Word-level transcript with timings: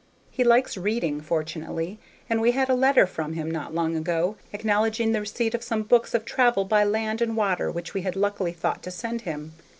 He 0.31 0.43
likes 0.43 0.77
reading, 0.77 1.21
fortunately, 1.21 1.99
and 2.27 2.41
we 2.41 2.53
had 2.53 2.69
a 2.69 2.73
letter 2.73 3.05
from 3.05 3.33
him, 3.33 3.51
not 3.51 3.75
long 3.75 3.95
ago, 3.95 4.35
acknowledging 4.51 5.11
the 5.11 5.19
receipt 5.19 5.53
of 5.53 5.63
some 5.63 5.83
books 5.83 6.15
of 6.15 6.25
travel 6.25 6.65
by 6.65 6.83
land 6.83 7.21
and 7.21 7.37
water 7.37 7.69
which 7.69 7.93
we 7.93 8.01
had 8.01 8.15
luckily 8.15 8.51
thought 8.51 8.81
to 8.81 8.89
send 8.89 9.21
him. 9.21 9.53